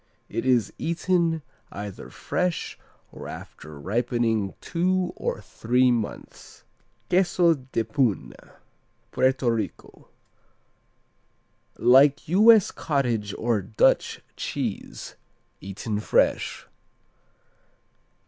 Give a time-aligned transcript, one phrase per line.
[0.29, 2.75] It is eaten either fresh
[3.11, 6.63] or after ripening two or three months.
[7.11, 8.55] Queso de Puna
[9.11, 10.07] Puerto Rico
[11.77, 12.71] Like U.S.
[12.71, 15.17] cottage or Dutch cheese,
[15.59, 16.65] eaten fresh.